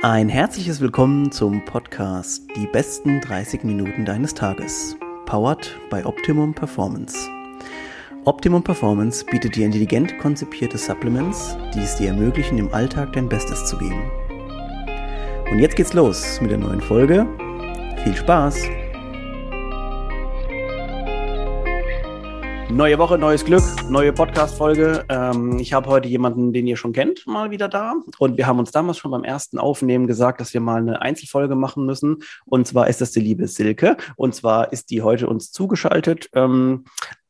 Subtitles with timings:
[0.00, 4.96] Ein herzliches Willkommen zum Podcast Die besten 30 Minuten deines Tages.
[5.26, 7.16] Powered by Optimum Performance.
[8.24, 13.66] Optimum Performance bietet dir intelligent konzipierte Supplements, die es dir ermöglichen, im Alltag dein Bestes
[13.66, 14.08] zu geben.
[15.50, 17.26] Und jetzt geht's los mit der neuen Folge.
[18.04, 18.56] Viel Spaß!
[22.70, 25.06] Neue Woche, neues Glück, neue Podcast-Folge.
[25.08, 27.94] Ähm, ich habe heute jemanden, den ihr schon kennt, mal wieder da.
[28.18, 31.54] Und wir haben uns damals schon beim ersten Aufnehmen gesagt, dass wir mal eine Einzelfolge
[31.54, 32.18] machen müssen.
[32.44, 33.96] Und zwar ist das die liebe Silke.
[34.16, 36.84] Und zwar ist die heute uns zugeschaltet ähm,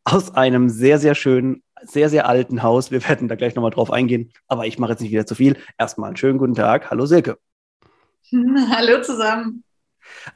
[0.04, 2.90] aus einem sehr, sehr schönen, sehr, sehr alten Haus.
[2.90, 4.32] Wir werden da gleich nochmal drauf eingehen.
[4.48, 5.56] Aber ich mache jetzt nicht wieder zu viel.
[5.78, 6.90] Erstmal einen schönen guten Tag.
[6.90, 7.38] Hallo Silke.
[8.32, 9.62] Hallo zusammen.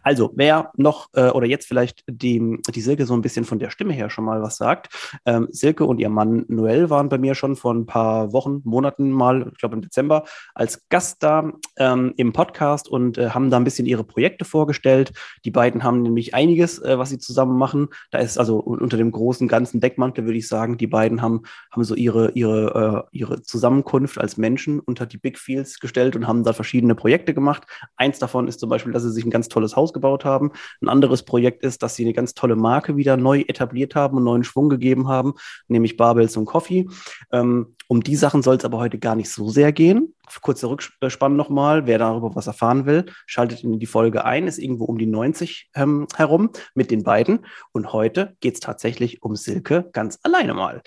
[0.02, 3.70] Also, wer noch äh, oder jetzt vielleicht die, die Silke so ein bisschen von der
[3.70, 4.88] Stimme her schon mal was sagt.
[5.26, 9.10] Ähm, Silke und ihr Mann Noel waren bei mir schon vor ein paar Wochen, Monaten
[9.10, 13.56] mal, ich glaube im Dezember, als Gast da ähm, im Podcast und äh, haben da
[13.56, 15.12] ein bisschen ihre Projekte vorgestellt.
[15.44, 17.88] Die beiden haben nämlich einiges, äh, was sie zusammen machen.
[18.10, 21.84] Da ist also unter dem großen ganzen Deckmantel, würde ich sagen, die beiden haben, haben
[21.84, 26.44] so ihre, ihre, äh, ihre Zusammenkunft als Menschen unter die Big Fields gestellt und haben
[26.44, 27.64] da verschiedene Projekte gemacht.
[27.96, 30.52] Eins davon ist zum Beispiel, dass sie sich ein ganz tolles Haus gebaut haben.
[30.80, 34.24] Ein anderes Projekt ist, dass sie eine ganz tolle Marke wieder neu etabliert haben und
[34.24, 35.34] neuen Schwung gegeben haben,
[35.68, 36.88] nämlich Barbels und Coffee.
[37.30, 40.14] Ähm, um die Sachen soll es aber heute gar nicht so sehr gehen.
[40.40, 41.86] Kurzer Rückspann nochmal.
[41.86, 44.46] Wer darüber was erfahren will, schaltet in die Folge ein.
[44.46, 47.44] Ist irgendwo um die 90 ähm, herum mit den beiden.
[47.72, 50.80] Und heute geht es tatsächlich um Silke ganz alleine mal.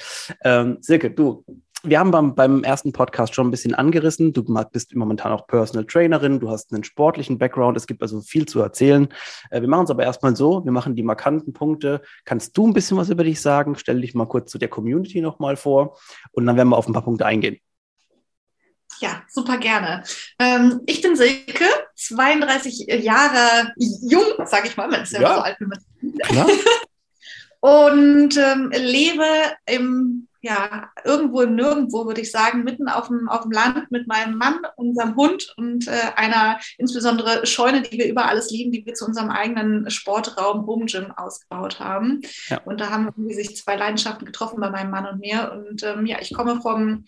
[0.44, 1.46] Ähm, Silke, du,
[1.88, 4.34] wir haben beim, beim ersten Podcast schon ein bisschen angerissen.
[4.34, 8.48] Du bist momentan auch Personal Trainerin, du hast einen sportlichen Background, es gibt also viel
[8.48, 9.08] zu erzählen.
[9.52, 12.02] Äh, wir machen es aber erstmal so, wir machen die markanten Punkte.
[12.24, 13.76] Kannst du ein bisschen was über dich sagen?
[13.76, 15.98] Stell dich mal kurz zu der Community nochmal vor
[16.32, 17.60] und dann werden wir auf ein paar Punkte eingehen.
[19.00, 20.04] Ja, super gerne.
[20.40, 25.42] Ähm, ich bin Silke, 32 Jahre jung, sage ich mal, wenn es ja, ja so
[25.42, 26.48] alt wie Klar.
[27.60, 29.26] und ähm, lebe
[29.66, 34.08] im ja, irgendwo im Nirgendwo, würde ich sagen, mitten auf dem, auf dem Land mit
[34.08, 38.86] meinem Mann, unserem Hund und äh, einer insbesondere Scheune, die wir über alles lieben, die
[38.86, 42.22] wir zu unserem eigenen Sportraum Home Gym ausgebaut haben.
[42.48, 42.62] Ja.
[42.64, 45.52] Und da haben sich zwei Leidenschaften getroffen bei meinem Mann und mir.
[45.52, 47.06] Und ähm, ja, ich komme vom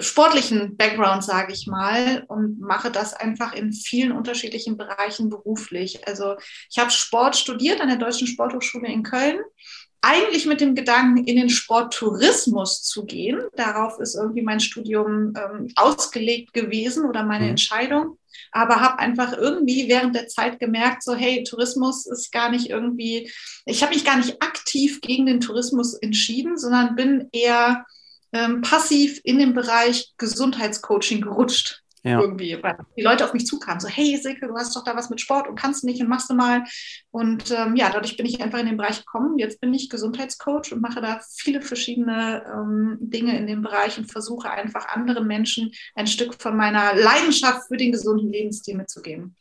[0.00, 6.08] sportlichen Background, sage ich mal, und mache das einfach in vielen unterschiedlichen Bereichen beruflich.
[6.08, 6.34] Also
[6.68, 9.38] ich habe Sport studiert an der Deutschen Sporthochschule in Köln
[10.06, 13.40] eigentlich mit dem Gedanken, in den Sporttourismus zu gehen.
[13.56, 17.50] Darauf ist irgendwie mein Studium ähm, ausgelegt gewesen oder meine mhm.
[17.50, 18.18] Entscheidung.
[18.52, 23.32] Aber habe einfach irgendwie während der Zeit gemerkt, so hey, Tourismus ist gar nicht irgendwie,
[23.64, 27.84] ich habe mich gar nicht aktiv gegen den Tourismus entschieden, sondern bin eher
[28.32, 31.82] ähm, passiv in den Bereich Gesundheitscoaching gerutscht.
[32.06, 32.20] Ja.
[32.20, 35.10] Irgendwie, weil die Leute auf mich zukamen, so, hey Silke, du hast doch da was
[35.10, 36.62] mit Sport und kannst nicht und machst du mal.
[37.10, 39.38] Und ähm, ja, dadurch bin ich einfach in den Bereich gekommen.
[39.38, 44.10] Jetzt bin ich Gesundheitscoach und mache da viele verschiedene ähm, Dinge in dem Bereich und
[44.10, 49.34] versuche einfach anderen Menschen ein Stück von meiner Leidenschaft für den gesunden Lebensstil mitzugeben.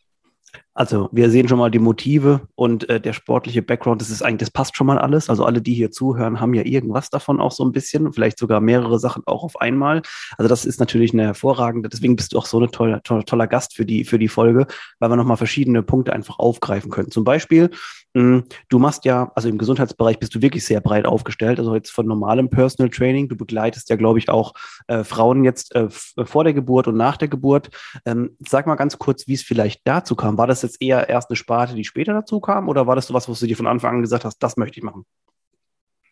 [0.74, 4.40] Also wir sehen schon mal die Motive und äh, der sportliche Background, das ist eigentlich,
[4.40, 5.30] das passt schon mal alles.
[5.30, 8.60] Also alle, die hier zuhören, haben ja irgendwas davon auch so ein bisschen, vielleicht sogar
[8.60, 10.02] mehrere Sachen auch auf einmal.
[10.38, 13.48] Also das ist natürlich eine hervorragende, deswegen bist du auch so ein toller, toller, toller
[13.48, 14.68] Gast für die, für die Folge,
[15.00, 17.12] weil wir nochmal verschiedene Punkte einfach aufgreifen können.
[17.12, 17.70] Zum Beispiel,
[18.16, 22.08] du machst ja, also im Gesundheitsbereich bist du wirklich sehr breit aufgestellt, also jetzt von
[22.08, 23.28] normalem Personal Training.
[23.28, 24.54] Du begleitest ja, glaube ich, auch
[24.88, 27.70] äh, Frauen jetzt äh, vor der Geburt und nach der Geburt.
[28.06, 30.38] Ähm, sag mal ganz kurz, wie es vielleicht dazu kam.
[30.38, 32.70] War das jetzt eher erst eine Sparte, die später dazu kam?
[32.70, 34.80] Oder war das so was, was du dir von Anfang an gesagt hast, das möchte
[34.80, 35.06] ich machen?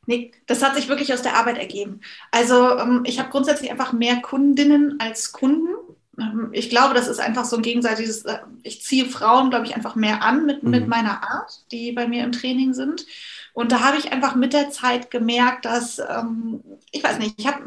[0.06, 2.02] Nee, das hat sich wirklich aus der Arbeit ergeben.
[2.32, 5.70] Also ähm, ich habe grundsätzlich einfach mehr Kundinnen als Kunden.
[6.18, 9.76] Ähm, ich glaube, das ist einfach so ein gegenseitiges, äh, ich ziehe Frauen, glaube ich,
[9.76, 10.70] einfach mehr an mit, mhm.
[10.70, 13.06] mit meiner Art, die bei mir im Training sind.
[13.54, 17.48] Und da habe ich einfach mit der Zeit gemerkt, dass, ähm, ich weiß nicht, ich
[17.48, 17.64] habe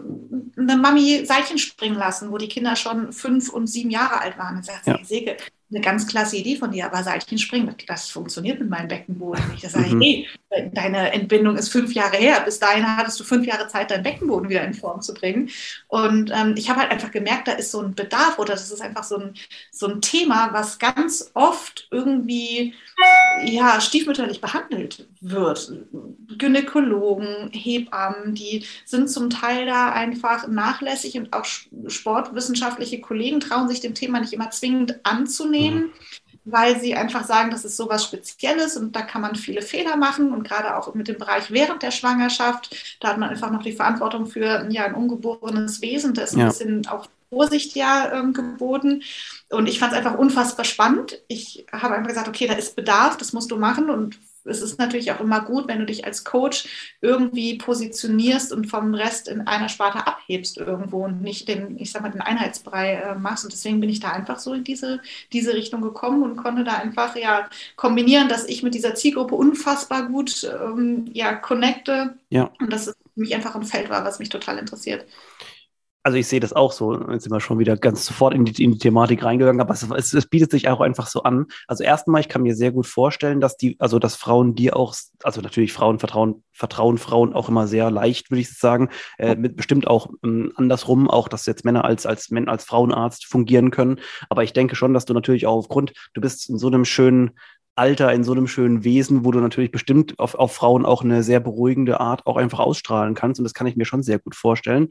[0.57, 4.57] eine Mami Seilchen springen lassen, wo die Kinder schon fünf und sieben Jahre alt waren.
[4.57, 4.99] Und sagt ja.
[5.05, 5.37] sie,
[5.71, 9.65] eine ganz klasse Idee von dir, aber Seilchen springen, das funktioniert mit meinem Beckenboden nicht.
[9.65, 10.01] Das sage ich, mhm.
[10.01, 10.29] hey,
[10.73, 12.41] deine Entbindung ist fünf Jahre her.
[12.45, 15.51] Bis dahin hattest du fünf Jahre Zeit, deinen Beckenboden wieder in Form zu bringen.
[15.89, 18.81] Und ähm, ich habe halt einfach gemerkt, da ist so ein Bedarf oder das ist
[18.81, 19.35] einfach so ein,
[19.73, 22.75] so ein Thema, was ganz oft irgendwie
[23.45, 25.73] ja, stiefmütterlich behandelt wird.
[26.39, 33.81] Gynäkologen, Hebammen, die sind zum Teil da einfach nachlässig und auch sportwissenschaftliche Kollegen trauen sich
[33.81, 35.56] dem Thema nicht immer zwingend anzunehmen.
[35.61, 35.91] Mhm
[36.47, 40.33] weil sie einfach sagen, das ist sowas Spezielles und da kann man viele Fehler machen
[40.33, 43.73] und gerade auch mit dem Bereich während der Schwangerschaft, da hat man einfach noch die
[43.73, 46.47] Verantwortung für ja, ein ungeborenes Wesen, da ist ein ja.
[46.47, 49.03] bisschen auch Vorsicht ja ähm, geboten.
[49.51, 51.21] Und ich fand es einfach unfassbar spannend.
[51.27, 53.91] Ich habe einfach gesagt, okay, da ist Bedarf, das musst du machen.
[53.91, 58.67] Und es ist natürlich auch immer gut, wenn du dich als Coach irgendwie positionierst und
[58.67, 62.95] vom Rest in einer Sparte abhebst irgendwo und nicht den, ich sag mal, den Einheitsbrei
[62.95, 63.45] äh, machst.
[63.45, 65.01] Und deswegen bin ich da einfach so in diese,
[65.33, 70.09] diese Richtung gekommen und konnte da einfach ja kombinieren, dass ich mit dieser Zielgruppe unfassbar
[70.09, 72.15] gut ähm, ja, connecte.
[72.31, 72.51] Ja.
[72.61, 75.05] Und dass es für mich einfach ein Feld war, was mich total interessiert
[76.07, 78.63] also ich sehe das auch so, jetzt sind wir schon wieder ganz sofort in die,
[78.63, 81.47] in die Thematik reingegangen, aber es, es, es, bietet sich auch einfach so an.
[81.67, 84.95] Also erstmal, ich kann mir sehr gut vorstellen, dass die, also dass Frauen dir auch,
[85.25, 89.57] also natürlich Frauen vertrauen, vertrauen Frauen auch immer sehr leicht, würde ich sagen, äh, mit
[89.57, 93.99] bestimmt auch ähm, andersrum, auch dass jetzt Männer als, als, als Frauenarzt fungieren können.
[94.29, 97.33] Aber ich denke schon, dass du natürlich auch aufgrund, du bist in so einem schönen,
[97.75, 101.25] Alter in so einem schönen Wesen, wo du natürlich bestimmt auf, auf Frauen auch eine
[101.25, 103.41] sehr beruhigende Art auch einfach ausstrahlen kannst.
[103.41, 104.91] Und das kann ich mir schon sehr gut vorstellen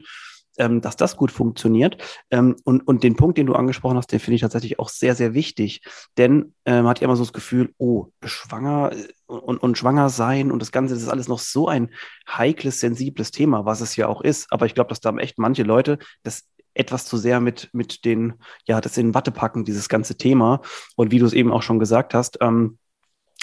[0.58, 1.98] ähm, dass das gut funktioniert.
[2.30, 5.14] Ähm, und, und den Punkt, den du angesprochen hast, den finde ich tatsächlich auch sehr,
[5.14, 5.82] sehr wichtig.
[6.16, 10.08] Denn äh, man hat ja immer so das Gefühl, oh, schwanger äh, und, und schwanger
[10.08, 11.90] sein und das Ganze, das ist alles noch so ein
[12.28, 14.52] heikles, sensibles Thema, was es ja auch ist.
[14.52, 16.44] Aber ich glaube, dass da echt manche Leute das
[16.74, 18.34] etwas zu sehr mit, mit den,
[18.66, 20.60] ja, das in Watte packen, dieses ganze Thema.
[20.94, 22.78] Und wie du es eben auch schon gesagt hast, ähm,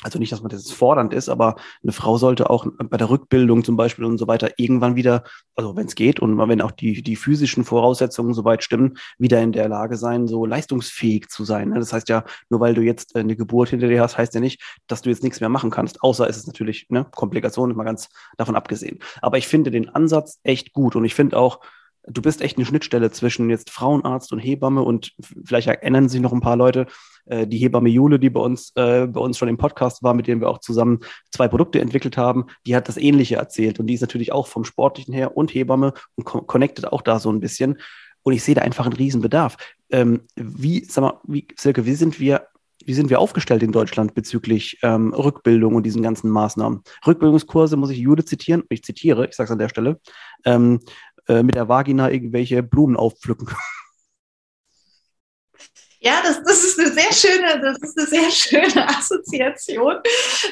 [0.04, 3.64] also nicht, dass man das fordernd ist, aber eine Frau sollte auch bei der Rückbildung
[3.64, 5.24] zum Beispiel und so weiter irgendwann wieder,
[5.56, 9.52] also wenn es geht und wenn auch die, die physischen Voraussetzungen soweit stimmen, wieder in
[9.52, 11.70] der Lage sein, so leistungsfähig zu sein.
[11.70, 11.80] Ne?
[11.80, 14.62] Das heißt ja, nur weil du jetzt eine Geburt hinter dir hast, heißt ja nicht,
[14.88, 18.10] dass du jetzt nichts mehr machen kannst, außer es ist natürlich eine Komplikation, mal ganz
[18.38, 19.00] davon abgesehen.
[19.22, 21.60] Aber ich finde den Ansatz echt gut und ich finde auch,
[22.08, 25.14] du bist echt eine Schnittstelle zwischen jetzt Frauenarzt und Hebamme und
[25.46, 26.88] vielleicht erinnern sich noch ein paar Leute,
[27.26, 30.28] äh, die Hebamme Jule, die bei uns, äh, bei uns schon im Podcast war, mit
[30.28, 31.00] dem wir auch zusammen
[31.32, 33.80] zwei Produkte entwickelt haben, die hat das Ähnliche erzählt.
[33.80, 37.20] Und die ist natürlich auch vom Sportlichen her und Hebamme und co connected auch da
[37.20, 37.80] so ein bisschen.
[38.24, 39.58] Und ich sehe da einfach einen Riesenbedarf.
[39.92, 42.48] Ähm, wie, sag mal, wie, Silke, wie sind wir
[42.86, 46.82] wie sind wir aufgestellt in Deutschland bezüglich ähm, Rückbildung und diesen ganzen Maßnahmen?
[47.08, 50.00] Rückbildungskurse muss ich Jude zitieren, ich zitiere, ich sage es an der Stelle,
[50.44, 50.80] ähm,
[51.28, 53.48] äh, mit der Vagina irgendwelche Blumen aufpflücken.
[56.06, 59.96] Ja, das, das ist eine sehr schöne, das ist eine sehr schöne Assoziation.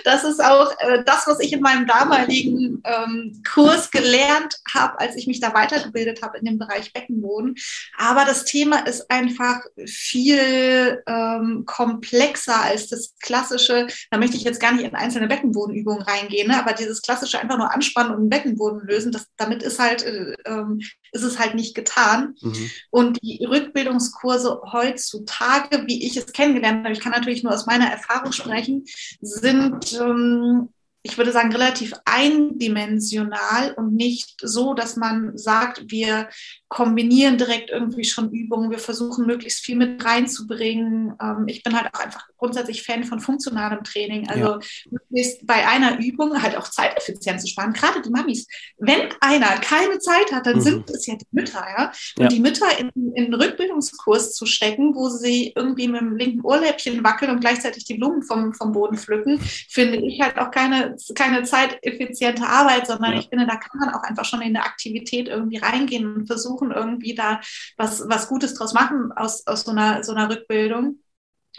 [0.06, 5.18] Das ist auch äh, das, was ich in meinem damaligen ähm, Kurs gelernt habe, als
[5.18, 7.56] ich mich da weitergebildet habe in dem Bereich Beckenboden.
[7.98, 13.88] Aber das Thema ist einfach viel ähm, komplexer als das klassische.
[14.10, 16.60] Da möchte ich jetzt gar nicht in einzelne Beckenbodenübungen reingehen, ne?
[16.60, 20.34] aber dieses klassische einfach nur anspannen und den Beckenboden lösen, das, damit ist halt äh,
[20.46, 20.80] ähm,
[21.12, 22.36] ist es halt nicht getan.
[22.42, 22.72] Mhm.
[22.90, 25.41] Und die Rückbildungskurse heutzutage,
[25.88, 28.86] wie ich es kennengelernt habe, ich kann natürlich nur aus meiner Erfahrung sprechen,
[29.22, 30.70] sind ähm,
[31.04, 36.30] ich würde sagen, relativ eindimensional und nicht so, dass man sagt, wir
[36.72, 41.14] kombinieren direkt irgendwie schon Übungen, wir versuchen möglichst viel mit reinzubringen.
[41.22, 44.30] Ähm, ich bin halt auch einfach grundsätzlich Fan von funktionalem Training.
[44.30, 44.60] Also ja.
[44.90, 47.74] möglichst bei einer Übung halt auch Zeiteffizienz zu sparen.
[47.74, 48.48] Gerade die Mamis.
[48.78, 50.62] Wenn einer keine Zeit hat, dann mhm.
[50.62, 51.92] sind es ja die Mütter, ja.
[52.18, 52.28] Und ja.
[52.30, 57.04] die Mütter in, in einen Rückbildungskurs zu stecken, wo sie irgendwie mit dem linken Ohrläppchen
[57.04, 61.44] wackeln und gleichzeitig die Blumen vom, vom Boden pflücken, finde ich halt auch keine, keine
[61.44, 63.20] zeiteffiziente Arbeit, sondern ja.
[63.20, 66.52] ich finde, da kann man auch einfach schon in eine Aktivität irgendwie reingehen und versuchen,
[66.52, 67.40] versuchen, irgendwie da
[67.78, 71.00] was, was Gutes draus machen aus, aus so, einer, so einer Rückbildung.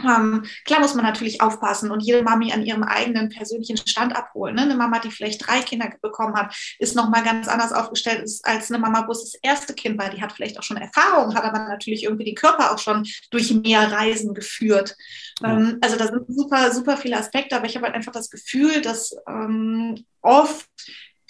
[0.01, 4.55] Ähm, klar muss man natürlich aufpassen und jede Mami an ihrem eigenen persönlichen Stand abholen.
[4.55, 4.63] Ne?
[4.63, 8.79] Eine Mama, die vielleicht drei Kinder bekommen hat, ist nochmal ganz anders aufgestellt als eine
[8.79, 10.09] Mama, wo es das erste Kind war.
[10.11, 13.53] Die hat vielleicht auch schon Erfahrung, hat aber natürlich irgendwie den Körper auch schon durch
[13.53, 14.97] mehr Reisen geführt.
[15.43, 15.53] Ja.
[15.53, 18.81] Ähm, also da sind super, super viele Aspekte, aber ich habe halt einfach das Gefühl,
[18.81, 20.69] dass ähm, oft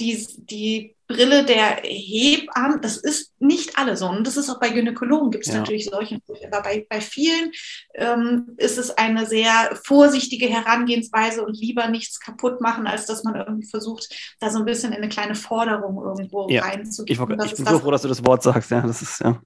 [0.02, 4.09] die, die Brille der Hebammen, das ist nicht alle so.
[4.09, 5.61] Und das ist auch bei Gynäkologen gibt es ja.
[5.61, 6.21] natürlich solche.
[6.50, 7.52] Aber bei, bei vielen
[7.94, 13.37] ähm, ist es eine sehr vorsichtige Herangehensweise und lieber nichts kaputt machen, als dass man
[13.37, 14.09] irgendwie versucht,
[14.40, 16.62] da so ein bisschen in eine kleine Forderung irgendwo ja.
[16.62, 17.21] reinzugehen.
[17.40, 18.71] Ich, ich bin so froh, dass du das Wort sagst.
[18.71, 19.40] Ja, das ist ja.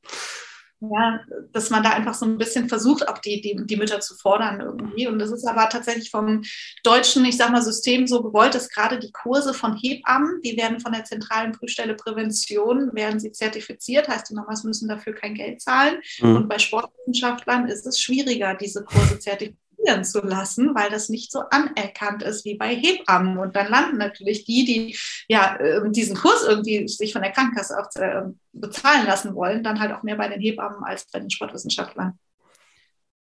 [0.81, 1.21] Ja,
[1.53, 4.61] dass man da einfach so ein bisschen versucht, auch die, die, die Mütter zu fordern
[4.61, 5.07] irgendwie.
[5.07, 6.43] Und das ist aber tatsächlich vom
[6.85, 10.81] deutschen, ich sag mal, System so gewollt, dass gerade die Kurse von Hebammen, die werden
[10.81, 15.63] von der zentralen Prüfstelle Prävention, werden sie zertifiziert, heißt die Mamas müssen dafür kein Geld
[15.63, 15.97] zahlen.
[16.21, 16.37] Mhm.
[16.37, 21.33] Und bei Sportwissenschaftlern ist es schwieriger, diese Kurse zertifiziert operieren zu lassen, weil das nicht
[21.33, 23.39] so anerkannt ist wie bei Hebammen.
[23.39, 24.97] Und dann landen natürlich die, die
[25.29, 29.81] ja ähm, diesen Kurs irgendwie sich von der Krankenkasse auch ähm, bezahlen lassen wollen, dann
[29.81, 32.19] halt auch mehr bei den Hebammen als bei den Sportwissenschaftlern.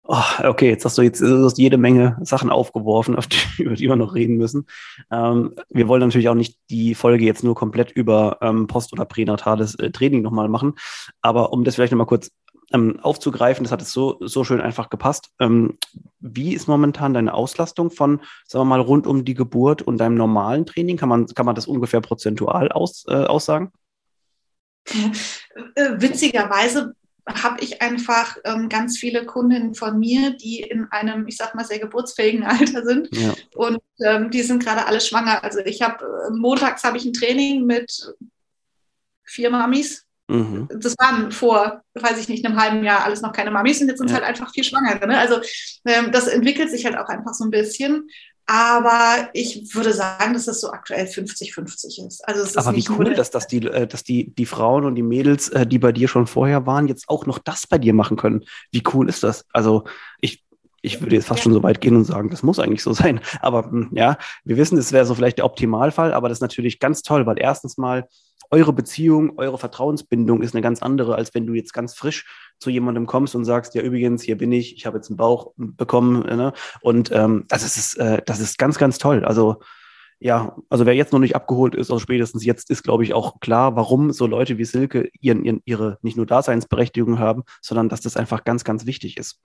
[0.07, 3.87] Oh, okay, jetzt hast du jetzt hast jede Menge Sachen aufgeworfen, auf die, über die
[3.87, 4.67] wir noch reden müssen.
[5.11, 9.05] Ähm, wir wollen natürlich auch nicht die Folge jetzt nur komplett über ähm, post- oder
[9.05, 10.73] pränatales äh, Training nochmal machen.
[11.21, 12.29] Aber um das vielleicht nochmal kurz
[12.71, 13.63] ähm, aufzugreifen.
[13.63, 15.29] Das hat es so, so schön einfach gepasst.
[15.39, 15.77] Ähm,
[16.19, 20.15] wie ist momentan deine Auslastung von, sagen wir mal, rund um die Geburt und deinem
[20.15, 20.97] normalen Training?
[20.97, 23.71] Kann man, kann man das ungefähr prozentual aus, äh, aussagen?
[25.75, 26.93] Äh, witzigerweise
[27.27, 31.65] habe ich einfach ähm, ganz viele Kundinnen von mir, die in einem, ich sag mal,
[31.65, 33.15] sehr geburtsfähigen Alter sind.
[33.15, 33.33] Ja.
[33.55, 35.43] Und ähm, die sind gerade alle schwanger.
[35.43, 38.13] Also ich habe äh, montags habe ich ein Training mit
[39.23, 40.04] vier Mamis.
[40.27, 40.67] Mhm.
[40.81, 43.99] Das waren vor, weiß ich nicht, einem halben Jahr alles noch keine Mamis und jetzt
[43.99, 44.19] sind es ja.
[44.19, 45.05] halt einfach vier Schwangere.
[45.07, 45.17] Ne?
[45.17, 45.35] Also
[45.85, 48.07] ähm, das entwickelt sich halt auch einfach so ein bisschen.
[48.47, 52.27] Aber ich würde sagen, dass das so aktuell 50-50 ist.
[52.27, 55.01] Also ist Aber wie cool, dass, dass, die, äh, dass die, die Frauen und die
[55.01, 58.17] Mädels, äh, die bei dir schon vorher waren, jetzt auch noch das bei dir machen
[58.17, 58.45] können.
[58.71, 59.45] Wie cool ist das?
[59.51, 59.85] Also
[60.21, 60.43] ich,
[60.83, 61.43] ich würde jetzt fast ja.
[61.45, 63.19] schon so weit gehen und sagen, das muss eigentlich so sein.
[63.41, 66.79] Aber hm, ja, wir wissen, das wäre so vielleicht der Optimalfall, aber das ist natürlich
[66.79, 68.07] ganz toll, weil erstens mal
[68.51, 72.25] eure Beziehung, eure Vertrauensbindung ist eine ganz andere, als wenn du jetzt ganz frisch
[72.59, 75.53] zu jemandem kommst und sagst, ja übrigens, hier bin ich, ich habe jetzt einen Bauch
[75.57, 76.21] bekommen.
[76.21, 76.53] Ne?
[76.81, 79.25] Und ähm, das, ist, äh, das ist ganz, ganz toll.
[79.25, 79.57] Also
[80.19, 83.39] ja, also wer jetzt noch nicht abgeholt ist, also spätestens jetzt ist, glaube ich, auch
[83.39, 88.01] klar, warum so Leute wie Silke ihren, ihren, ihre nicht nur Daseinsberechtigung haben, sondern dass
[88.01, 89.41] das einfach ganz, ganz wichtig ist.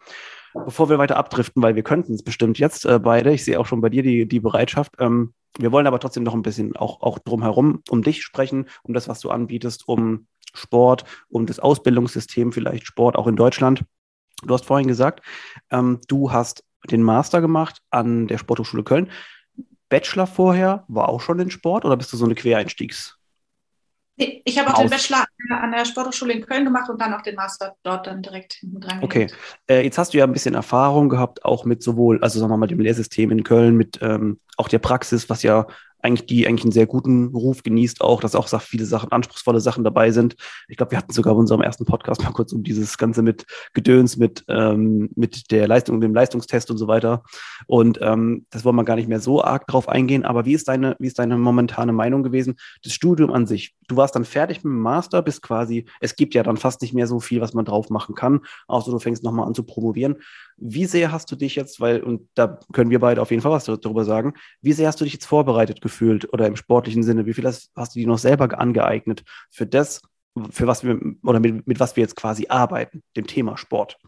[0.55, 3.67] Bevor wir weiter abdriften, weil wir könnten es bestimmt jetzt äh, beide, ich sehe auch
[3.67, 7.03] schon bei dir die, die Bereitschaft, ähm, wir wollen aber trotzdem noch ein bisschen auch,
[7.03, 12.53] auch drumherum um dich sprechen, um das, was du anbietest, um Sport, um das Ausbildungssystem,
[12.53, 13.85] vielleicht Sport auch in Deutschland.
[14.45, 15.23] Du hast vorhin gesagt,
[15.71, 19.11] ähm, du hast den Master gemacht an der Sporthochschule Köln.
[19.91, 23.19] Bachelor vorher war auch schon in Sport oder bist du so eine Quereinstiegs?
[24.45, 27.37] Ich habe auch den Bachelor an der Sporthochschule in Köln gemacht und dann auch den
[27.37, 29.03] Master dort dann direkt hinten dran.
[29.03, 29.29] Okay,
[29.69, 32.57] äh, jetzt hast du ja ein bisschen Erfahrung gehabt, auch mit sowohl, also sagen wir
[32.57, 35.67] mal, dem Lehrsystem in Köln, mit ähm, auch der Praxis, was ja
[36.03, 39.85] eigentlich die eigentlich einen sehr guten Ruf genießt auch, dass auch viele Sachen, anspruchsvolle Sachen
[39.85, 40.37] dabei sind.
[40.69, 43.47] Ich glaube, wir hatten sogar in unserem ersten Podcast mal kurz um dieses Ganze mit
[43.75, 47.23] Gedöns, mit, ähm, mit der Leistung, dem Leistungstest und so weiter.
[47.67, 50.25] Und ähm, das wollen wir gar nicht mehr so arg drauf eingehen.
[50.25, 52.57] Aber wie ist deine, wie ist deine momentane Meinung gewesen?
[52.83, 53.75] Das Studium an sich.
[53.89, 56.95] Du warst dann fertig mit dem Master, bist quasi, es gibt ja dann fast nicht
[56.95, 60.17] mehr so viel, was man drauf machen kann, außer du fängst nochmal an zu promovieren.
[60.57, 63.53] Wie sehr hast du dich jetzt, weil, und da können wir beide auf jeden Fall
[63.53, 65.90] was darüber sagen, wie sehr hast du dich jetzt vorbereitet gefühlt
[66.33, 67.27] oder im sportlichen Sinne?
[67.27, 70.03] Wie viel hast, hast du dir noch selber angeeignet für das,
[70.51, 73.99] für was wir oder mit, mit was wir jetzt quasi arbeiten, dem Thema Sport?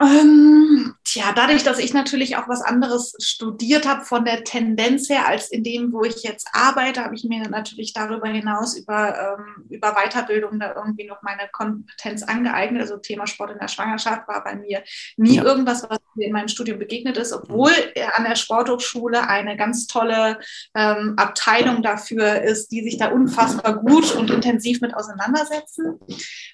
[0.00, 5.26] Ähm, tja, dadurch, dass ich natürlich auch was anderes studiert habe von der Tendenz her
[5.26, 9.64] als in dem, wo ich jetzt arbeite, habe ich mir natürlich darüber hinaus über, ähm,
[9.70, 12.82] über Weiterbildung da irgendwie noch meine Kompetenz angeeignet.
[12.82, 14.82] Also Thema Sport in der Schwangerschaft war bei mir
[15.16, 15.44] nie ja.
[15.44, 17.72] irgendwas, was mir in meinem Studium begegnet ist, obwohl
[18.16, 20.38] an der Sporthochschule eine ganz tolle
[20.74, 25.98] ähm, Abteilung dafür ist, die sich da unfassbar gut und intensiv mit auseinandersetzen.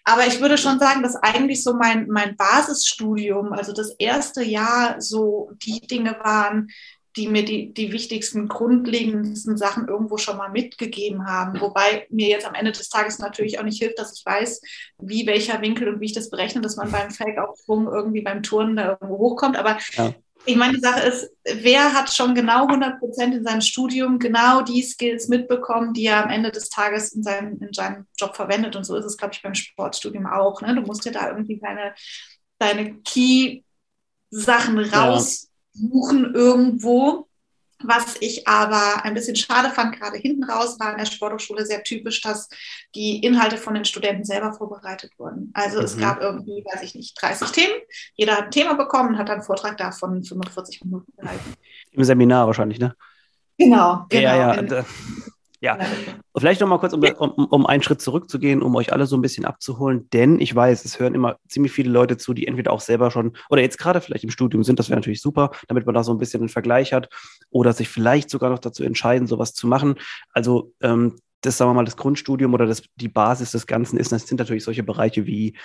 [0.04, 4.42] Aber ich würde schon sagen, dass eigentlich so mein, mein Basisstudium Studium, also das erste
[4.48, 6.68] Jahr, so die Dinge waren,
[7.18, 11.60] die mir die, die wichtigsten, grundlegendsten Sachen irgendwo schon mal mitgegeben haben.
[11.60, 14.60] Wobei mir jetzt am Ende des Tages natürlich auch nicht hilft, dass ich weiß,
[14.98, 18.76] wie welcher Winkel und wie ich das berechne, dass man beim Fake-Aufschwung irgendwie beim Turnen
[18.76, 19.56] da irgendwo hochkommt.
[19.56, 20.14] Aber ja.
[20.46, 24.62] ich meine, die Sache ist, wer hat schon genau 100 Prozent in seinem Studium genau
[24.62, 28.76] die Skills mitbekommen, die er am Ende des Tages in seinem, in seinem Job verwendet?
[28.76, 30.60] Und so ist es, glaube ich, beim Sportstudium auch.
[30.62, 30.74] Ne?
[30.76, 31.94] Du musst ja da irgendwie deine
[32.58, 33.00] deine
[34.30, 36.30] Key-Sachen raussuchen ja.
[36.34, 37.28] irgendwo.
[37.80, 41.84] Was ich aber ein bisschen schade fand, gerade hinten raus, war in der Sporthochschule sehr
[41.84, 42.48] typisch, dass
[42.96, 45.52] die Inhalte von den Studenten selber vorbereitet wurden.
[45.54, 45.84] Also mhm.
[45.84, 47.74] es gab irgendwie, weiß ich nicht, 30 Themen.
[48.14, 51.54] Jeder hat ein Thema bekommen und hat einen Vortrag davon 45 Minuten gehalten.
[51.92, 52.96] Im Seminar wahrscheinlich, ne?
[53.58, 54.22] Genau, genau.
[54.22, 54.84] Ja, ja.
[55.60, 55.76] Ja,
[56.36, 59.22] vielleicht noch mal kurz, um, um, um, einen Schritt zurückzugehen, um euch alle so ein
[59.22, 62.80] bisschen abzuholen, denn ich weiß, es hören immer ziemlich viele Leute zu, die entweder auch
[62.80, 65.96] selber schon oder jetzt gerade vielleicht im Studium sind, das wäre natürlich super, damit man
[65.96, 67.08] da so ein bisschen einen Vergleich hat
[67.50, 69.96] oder sich vielleicht sogar noch dazu entscheiden, sowas zu machen.
[70.32, 74.12] Also ähm, das, sagen wir mal, das Grundstudium oder das, die Basis des Ganzen ist,
[74.12, 75.56] das sind natürlich solche Bereiche wie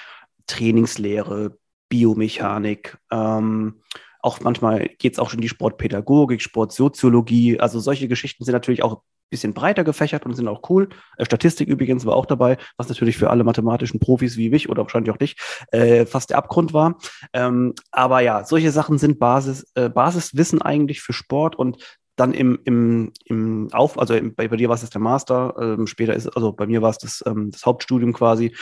[0.47, 1.57] Trainingslehre,
[1.89, 3.81] Biomechanik, ähm,
[4.23, 7.59] auch manchmal geht es auch schon in die Sportpädagogik, Sportsoziologie.
[7.59, 10.89] Also solche Geschichten sind natürlich auch bisschen breiter gefächert und sind auch cool.
[11.17, 14.83] Äh, Statistik übrigens war auch dabei, was natürlich für alle mathematischen Profis wie mich oder
[14.83, 15.35] wahrscheinlich auch dich
[15.71, 16.97] äh, fast der Abgrund war.
[17.33, 21.77] Ähm, aber ja, solche Sachen sind Basis, äh, Basiswissen eigentlich für Sport und
[22.15, 26.13] dann im, im, im Auf, also bei, bei dir war es der Master, ähm, später
[26.13, 28.55] ist, also bei mir war es das, ähm, das Hauptstudium quasi,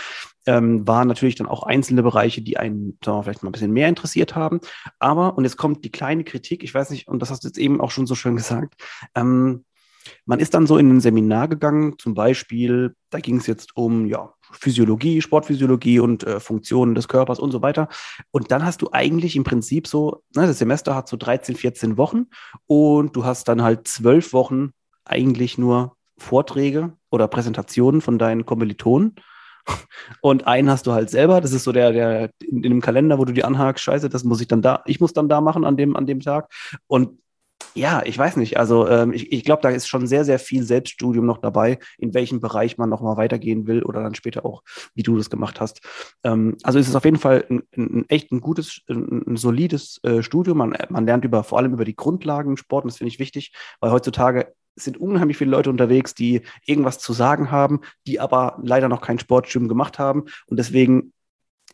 [0.46, 3.90] ähm, waren natürlich dann auch einzelne Bereiche, die einen sagen vielleicht mal ein bisschen mehr
[3.90, 4.62] interessiert haben.
[5.00, 7.58] Aber, und jetzt kommt die kleine Kritik, ich weiß nicht, und das hast du jetzt
[7.58, 8.76] eben auch schon so schön gesagt,
[9.16, 9.66] ähm,
[10.26, 14.06] man ist dann so in ein Seminar gegangen, zum Beispiel, da ging es jetzt um
[14.06, 17.88] ja, Physiologie, Sportphysiologie und äh, Funktionen des Körpers und so weiter.
[18.32, 21.98] Und dann hast du eigentlich im Prinzip so, ne, das Semester hat so 13, 14
[21.98, 22.28] Wochen
[22.68, 24.72] und du hast dann halt zwölf Wochen
[25.06, 29.16] eigentlich nur Vorträge oder Präsentationen von deinen Kommilitonen.
[30.22, 33.20] Und einen hast du halt selber, das ist so der, der in, in dem Kalender,
[33.20, 35.66] wo du die anhakst, scheiße, das muss ich dann da, ich muss dann da machen
[35.66, 36.52] an dem, an dem Tag.
[36.88, 37.20] Und
[37.74, 38.58] ja, ich weiß nicht.
[38.58, 42.14] Also ähm, ich, ich glaube, da ist schon sehr, sehr viel Selbststudium noch dabei, in
[42.14, 44.64] welchem Bereich man nochmal weitergehen will oder dann später auch,
[44.94, 45.82] wie du das gemacht hast.
[46.24, 50.00] Ähm, also es ist auf jeden Fall ein, ein echt ein gutes, ein, ein solides
[50.04, 50.58] äh, Studium.
[50.58, 53.54] Man, man lernt über vor allem über die Grundlagen Sport und das finde ich wichtig,
[53.80, 58.90] weil heutzutage sind unheimlich viele Leute unterwegs, die irgendwas zu sagen haben, die aber leider
[58.90, 61.14] noch kein Sportstudium gemacht haben und deswegen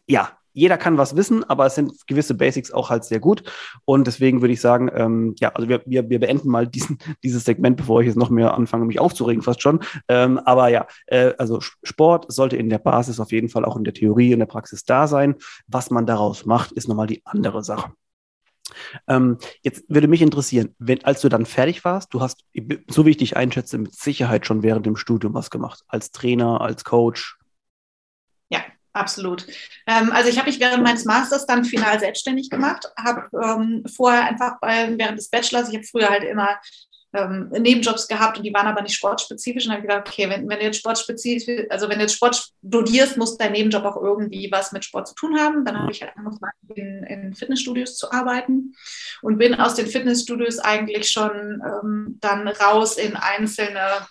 [0.07, 3.43] ja, jeder kann was wissen, aber es sind gewisse Basics auch halt sehr gut.
[3.85, 7.45] Und deswegen würde ich sagen, ähm, ja, also wir, wir, wir beenden mal diesen, dieses
[7.45, 9.81] Segment, bevor ich jetzt noch mehr anfange, mich aufzuregen, fast schon.
[10.07, 13.83] Ähm, aber ja, äh, also Sport sollte in der Basis auf jeden Fall auch in
[13.83, 15.35] der Theorie, in der Praxis da sein.
[15.67, 17.91] Was man daraus macht, ist nochmal die andere Sache.
[19.07, 22.43] Ähm, jetzt würde mich interessieren, wenn, als du dann fertig warst, du hast,
[22.89, 26.61] so wie ich dich einschätze, mit Sicherheit schon während dem Studium was gemacht, als Trainer,
[26.61, 27.37] als Coach.
[28.49, 28.59] Ja,
[28.97, 29.45] Absolut.
[29.85, 34.23] Ähm, also ich habe mich während meines Masters dann final selbstständig gemacht, habe ähm, vorher
[34.23, 36.59] einfach bei, während des Bachelors, ich habe früher halt immer
[37.13, 40.59] ähm, Nebenjobs gehabt und die waren aber nicht sportspezifisch und habe gedacht, okay, wenn, wenn
[40.59, 44.71] du jetzt sportspezifisch, also wenn du jetzt Sport studierst, muss dein Nebenjob auch irgendwie was
[44.71, 45.63] mit Sport zu tun haben.
[45.63, 48.73] Dann habe ich halt angefangen, in, in Fitnessstudios zu arbeiten
[49.21, 54.07] und bin aus den Fitnessstudios eigentlich schon ähm, dann raus in einzelne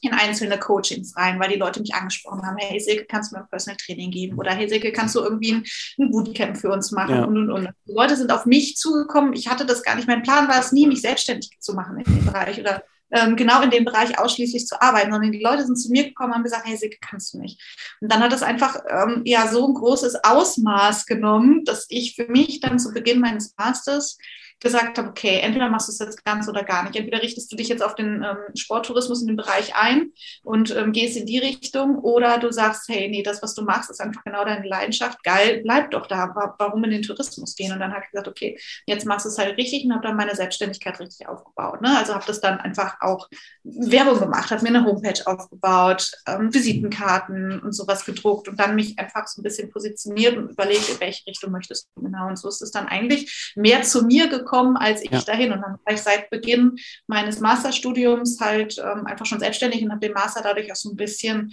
[0.00, 3.42] in einzelne Coachings rein, weil die Leute mich angesprochen haben, hey Silke, kannst du mir
[3.42, 4.38] ein Personal Training geben?
[4.38, 5.64] Oder hey Silke, kannst du irgendwie ein,
[5.98, 7.14] ein Bootcamp für uns machen?
[7.14, 7.24] Ja.
[7.24, 7.68] Und, und, und.
[7.86, 9.34] Die Leute sind auf mich zugekommen.
[9.34, 10.08] Ich hatte das gar nicht.
[10.08, 13.60] Mein Plan war es nie, mich selbstständig zu machen in dem Bereich oder ähm, genau
[13.62, 16.44] in dem Bereich ausschließlich zu arbeiten, sondern die Leute sind zu mir gekommen und haben
[16.44, 17.60] gesagt, hey Silke, kannst du nicht.
[18.00, 22.26] Und dann hat es einfach ähm, ja so ein großes Ausmaß genommen, dass ich für
[22.28, 24.16] mich dann zu Beginn meines Masters
[24.60, 26.94] gesagt habe, okay, entweder machst du es jetzt ganz oder gar nicht.
[26.94, 30.92] Entweder richtest du dich jetzt auf den ähm, Sporttourismus in dem Bereich ein und ähm,
[30.92, 34.22] gehst in die Richtung oder du sagst, hey, nee, das, was du machst, ist einfach
[34.22, 35.24] genau deine Leidenschaft.
[35.24, 36.34] Geil, bleib doch da.
[36.58, 37.72] Warum in den Tourismus gehen?
[37.72, 40.16] Und dann habe ich gesagt, okay, jetzt machst du es halt richtig und habe dann
[40.16, 41.80] meine Selbstständigkeit richtig aufgebaut.
[41.80, 41.96] Ne?
[41.96, 43.28] Also habe das dann einfach auch
[43.64, 48.98] Werbung gemacht, habe mir eine Homepage aufgebaut, ähm, Visitenkarten und sowas gedruckt und dann mich
[48.98, 52.28] einfach so ein bisschen positioniert und überlegt, in welche Richtung möchtest du genau.
[52.28, 55.20] Und so ist es dann eigentlich mehr zu mir gekommen gekommen als ich ja.
[55.20, 55.52] dahin.
[55.52, 60.00] Und dann war ich seit Beginn meines Masterstudiums halt ähm, einfach schon selbstständig und habe
[60.00, 61.52] den Master dadurch auch so ein bisschen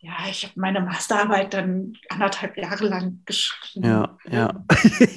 [0.00, 3.86] ja, ich habe meine Masterarbeit dann anderthalb Jahre lang geschrieben.
[3.86, 4.48] Ja, ja.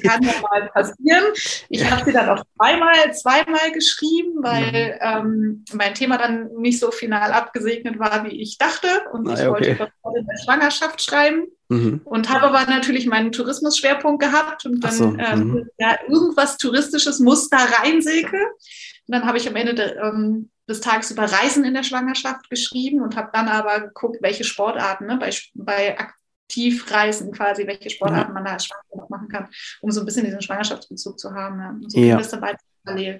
[0.04, 1.26] Kann ja mal passieren.
[1.70, 1.92] Ich ja.
[1.92, 5.00] habe sie dann auch zweimal, zweimal geschrieben, weil mhm.
[5.02, 8.88] ähm, mein Thema dann nicht so final abgesegnet war, wie ich dachte.
[9.12, 9.50] Und ah, ich okay.
[9.50, 11.46] wollte das in der Schwangerschaft schreiben.
[11.69, 12.01] Mhm.
[12.03, 15.69] Und habe aber natürlich meinen Tourismus-Schwerpunkt gehabt und dann so, ähm, mhm.
[15.77, 18.38] ja, irgendwas Touristisches muss da rein, Silke.
[19.08, 22.49] Und dann habe ich am Ende de, ähm, des Tages über Reisen in der Schwangerschaft
[22.49, 28.29] geschrieben und habe dann aber geguckt, welche Sportarten, ne, bei, bei Aktivreisen quasi, welche Sportarten
[28.29, 28.34] ja.
[28.34, 29.47] man da als Schwanger machen kann,
[29.82, 31.60] um so ein bisschen diesen Schwangerschaftsbezug zu haben.
[31.60, 31.75] Ja.
[31.88, 33.19] so ja.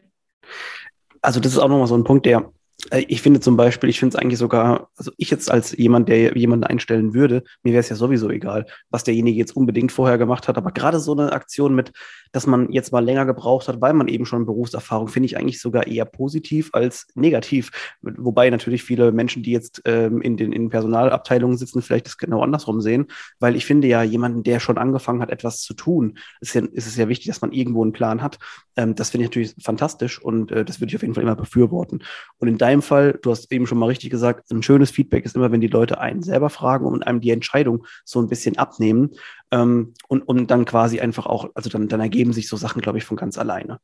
[1.22, 2.44] Also das ist auch nochmal so ein Punkt, der äh,
[2.92, 6.36] ich finde zum Beispiel, ich finde es eigentlich sogar, also ich jetzt als jemand, der
[6.38, 10.48] jemanden einstellen würde, mir wäre es ja sowieso egal, was derjenige jetzt unbedingt vorher gemacht
[10.48, 10.58] hat.
[10.58, 11.92] Aber gerade so eine Aktion mit,
[12.32, 15.60] dass man jetzt mal länger gebraucht hat, weil man eben schon Berufserfahrung, finde ich eigentlich
[15.60, 17.72] sogar eher positiv als negativ.
[18.02, 22.42] Wobei natürlich viele Menschen, die jetzt ähm, in den in Personalabteilungen sitzen, vielleicht das genau
[22.42, 23.08] andersrum sehen.
[23.40, 26.88] Weil ich finde ja, jemanden, der schon angefangen hat, etwas zu tun, ist, ja, ist
[26.88, 28.40] es ja wichtig, dass man irgendwo einen Plan hat.
[28.78, 31.36] Ähm, das finde ich natürlich fantastisch und äh, das würde ich auf jeden Fall immer
[31.36, 32.04] befürworten.
[32.38, 35.36] Und in deinem Fall, du hast eben schon mal richtig gesagt, ein schönes Feedback ist
[35.36, 39.12] immer, wenn die Leute einen selber fragen und einem die Entscheidung so ein bisschen abnehmen
[39.52, 42.98] ähm, und, und dann quasi einfach auch, also dann, dann ergeben sich so Sachen, glaube
[42.98, 43.80] ich, von ganz alleine.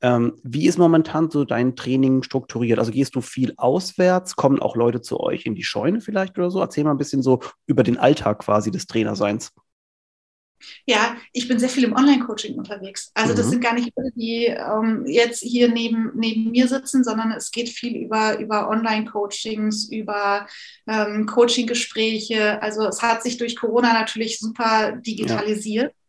[0.00, 2.78] Ähm, wie ist momentan so dein Training strukturiert?
[2.78, 4.36] Also gehst du viel auswärts?
[4.36, 6.60] Kommen auch Leute zu euch in die Scheune vielleicht oder so?
[6.60, 9.52] Erzähl mal ein bisschen so über den Alltag quasi des Trainerseins.
[10.86, 13.10] Ja, ich bin sehr viel im Online-Coaching unterwegs.
[13.14, 13.50] Also das mhm.
[13.50, 17.68] sind gar nicht Leute, die ähm, jetzt hier neben, neben mir sitzen, sondern es geht
[17.68, 20.46] viel über, über Online-Coachings, über
[20.86, 22.62] ähm, Coaching-Gespräche.
[22.62, 25.92] Also es hat sich durch Corona natürlich super digitalisiert.
[25.92, 26.03] Ja.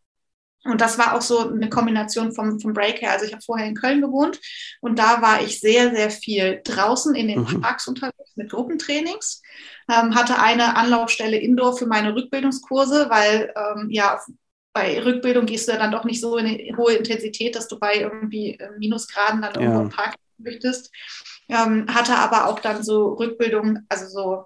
[0.66, 3.12] Und das war auch so eine Kombination vom, vom Break her.
[3.12, 4.40] Also ich habe vorher in Köln gewohnt
[4.82, 7.62] und da war ich sehr, sehr viel draußen in den mhm.
[7.62, 9.42] Parks unterwegs mit Gruppentrainings.
[9.90, 14.20] Ähm, hatte eine Anlaufstelle Indoor für meine Rückbildungskurse, weil ähm, ja
[14.74, 17.80] bei Rückbildung gehst du ja dann doch nicht so in eine hohe Intensität, dass du
[17.80, 19.84] bei irgendwie äh, Minusgraden dann irgendwo ja.
[19.84, 20.92] im Park möchtest.
[21.48, 24.46] ähm, hatte aber auch dann so Rückbildung, also so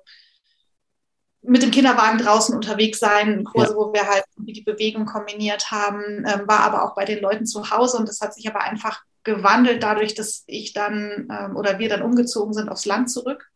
[1.42, 3.78] mit dem Kinderwagen draußen unterwegs sein, Kurse, ja.
[3.78, 7.70] wo wir halt die Bewegung kombiniert haben, ähm, war aber auch bei den Leuten zu
[7.72, 11.90] Hause und das hat sich aber einfach gewandelt dadurch, dass ich dann ähm, oder wir
[11.90, 13.50] dann umgezogen sind aufs Land zurück.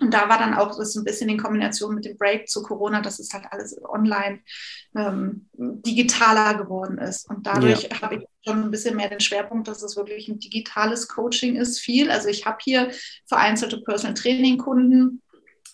[0.00, 3.00] Und da war dann auch das ein bisschen in Kombination mit dem Break zu Corona,
[3.02, 4.40] dass es halt alles online
[4.96, 7.28] ähm, digitaler geworden ist.
[7.28, 8.00] Und dadurch ja.
[8.00, 11.80] habe ich schon ein bisschen mehr den Schwerpunkt, dass es wirklich ein digitales Coaching ist,
[11.80, 12.10] viel.
[12.10, 12.90] Also ich habe hier
[13.26, 15.20] vereinzelte Personal Training Kunden,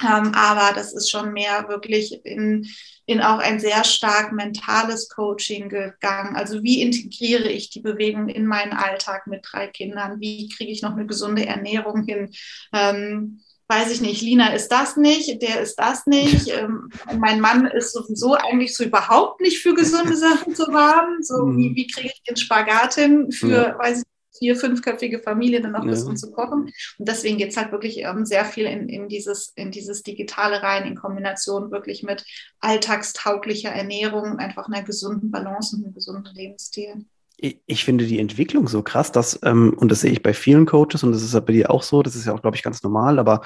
[0.02, 2.66] ähm, aber das ist schon mehr wirklich in,
[3.06, 6.36] in auch ein sehr stark mentales Coaching gegangen.
[6.36, 10.20] Also wie integriere ich die Bewegung in meinen Alltag mit drei Kindern?
[10.20, 12.30] Wie kriege ich noch eine gesunde Ernährung hin?
[12.72, 16.48] Ähm, weiß ich nicht, Lina ist das nicht, der ist das nicht.
[16.60, 21.22] Ähm, mein Mann ist sowieso eigentlich so überhaupt nicht für gesunde Sachen zu haben.
[21.22, 21.56] So, mhm.
[21.56, 23.78] wie, wie kriege ich den Spagat hin für, ja.
[23.78, 24.04] weiß ich
[24.40, 25.90] vier, fünfköpfige Familie dann noch ja.
[25.90, 26.72] gesund zu kochen.
[26.98, 30.62] Und deswegen geht es halt wirklich ähm, sehr viel in, in, dieses, in dieses Digitale
[30.62, 32.24] rein, in Kombination wirklich mit
[32.58, 37.04] alltagstauglicher Ernährung, einfach einer gesunden Balance und einem gesunden Lebensstil
[37.66, 41.02] ich finde die Entwicklung so krass, dass, ähm, und das sehe ich bei vielen Coaches,
[41.02, 42.82] und das ist ja bei dir auch so, das ist ja auch, glaube ich, ganz
[42.82, 43.40] normal, aber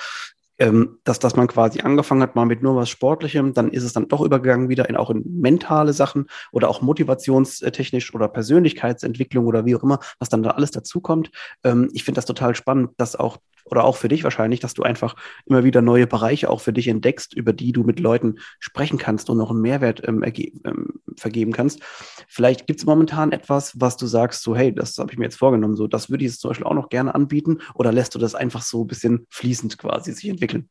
[0.59, 3.93] ähm, dass, dass man quasi angefangen hat, mal mit nur was Sportlichem, dann ist es
[3.93, 9.65] dann doch übergegangen wieder in auch in mentale Sachen oder auch motivationstechnisch oder Persönlichkeitsentwicklung oder
[9.65, 11.31] wie auch immer, was dann da alles dazukommt.
[11.65, 14.83] Ähm, ich finde das total spannend, dass auch oder auch für dich wahrscheinlich, dass du
[14.83, 18.99] einfach immer wieder neue Bereiche auch für dich entdeckst, über die du mit Leuten sprechen
[18.99, 21.81] kannst und noch einen Mehrwert ähm, ähm, vergeben kannst.
[22.29, 25.39] Vielleicht gibt es momentan etwas, was du sagst, so hey, das habe ich mir jetzt
[25.39, 28.19] vorgenommen, so das würde ich jetzt zum Beispiel auch noch gerne anbieten oder lässt du
[28.19, 30.69] das einfach so ein bisschen fließend quasi sich entwickeln?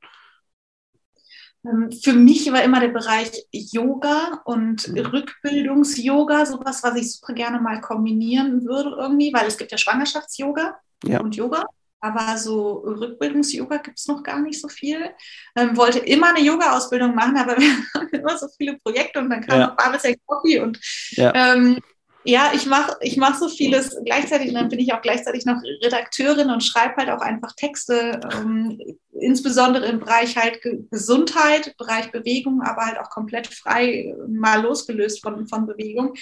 [1.65, 4.97] Ähm, für mich war immer der Bereich Yoga und mhm.
[4.97, 10.75] Rückbildungs-Yoga sowas, was ich super gerne mal kombinieren würde irgendwie, weil es gibt ja Schwangerschafts-Yoga
[11.05, 11.21] ja.
[11.21, 11.65] und Yoga
[12.03, 15.11] aber so Rückbildungs-Yoga gibt es noch gar nicht so viel.
[15.55, 19.39] Ähm, wollte immer eine Yoga-Ausbildung machen, aber wir haben immer so viele Projekte und dann
[19.39, 19.67] kam ja.
[19.67, 20.79] noch Barbara Coffee und
[21.11, 21.33] ja.
[21.33, 21.79] ähm,
[22.25, 25.61] ja, ich mache ich mach so vieles gleichzeitig und dann bin ich auch gleichzeitig noch
[25.81, 28.79] Redakteurin und schreibe halt auch einfach Texte, ähm,
[29.23, 30.59] insbesondere im Bereich halt
[30.91, 36.13] Gesundheit, Bereich Bewegung, aber halt auch komplett frei, mal losgelöst von, von Bewegung.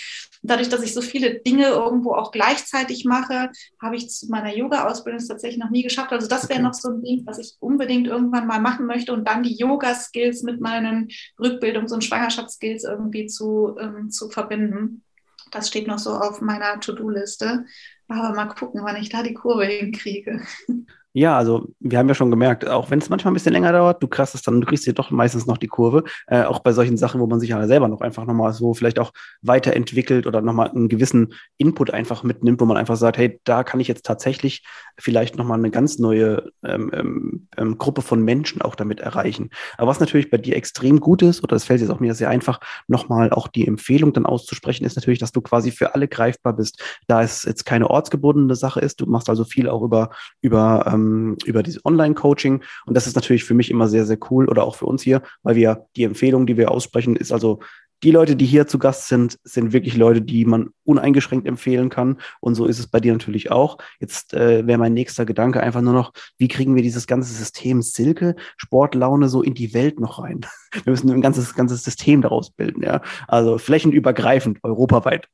[0.42, 5.26] Dadurch, dass ich so viele Dinge irgendwo auch gleichzeitig mache, habe ich zu meiner Yoga-Ausbildung
[5.28, 6.12] tatsächlich noch nie geschafft.
[6.12, 6.68] Also das wäre okay.
[6.68, 10.44] noch so ein Ding, was ich unbedingt irgendwann mal machen möchte und dann die Yoga-Skills
[10.44, 11.10] mit meinen
[11.40, 15.04] Rückbildungs- und Schwangerschaftsskills irgendwie zu, ähm, zu verbinden.
[15.52, 17.66] Das steht noch so auf meiner To-Do-Liste.
[18.08, 20.42] Aber mal gucken, wann ich da die Kurve hinkriege.
[21.14, 24.02] Ja, also wir haben ja schon gemerkt, auch wenn es manchmal ein bisschen länger dauert,
[24.02, 26.06] du kriegst es dann, du kriegst dir doch meistens noch die Kurve.
[26.28, 28.98] Äh, auch bei solchen Sachen, wo man sich ja selber noch einfach nochmal so vielleicht
[28.98, 33.66] auch weiterentwickelt oder nochmal einen gewissen Input einfach mitnimmt, wo man einfach sagt, hey, da
[33.66, 34.64] kann ich jetzt tatsächlich
[34.98, 39.50] vielleicht nochmal eine ganz neue ähm, ähm, ähm, Gruppe von Menschen auch damit erreichen.
[39.78, 42.30] Aber was natürlich bei dir extrem gut ist, oder das fällt jetzt auch mir sehr
[42.30, 46.54] einfach, nochmal auch die Empfehlung dann auszusprechen, ist natürlich, dass du quasi für alle greifbar
[46.54, 49.02] bist, da es jetzt keine ortsgebundene Sache ist.
[49.02, 52.62] Du machst also viel auch über, über ähm, ähm, über dieses Online-Coaching.
[52.86, 55.22] Und das ist natürlich für mich immer sehr, sehr cool oder auch für uns hier,
[55.44, 57.60] weil wir die Empfehlung, die wir aussprechen, ist also
[58.04, 62.18] die Leute, die hier zu Gast sind, sind wirklich Leute, die man uneingeschränkt empfehlen kann.
[62.40, 63.78] Und so ist es bei dir natürlich auch.
[64.00, 67.84] Jetzt äh, wäre mein nächster Gedanke einfach nur noch, wie kriegen wir dieses ganze System
[67.84, 70.42] Silke, Sportlaune so in die Welt noch rein?
[70.84, 73.02] Wir müssen ein ganzes, ganzes System daraus bilden, ja.
[73.28, 75.28] Also flächenübergreifend, europaweit.